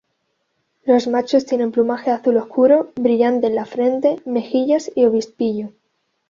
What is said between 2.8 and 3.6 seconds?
brillante en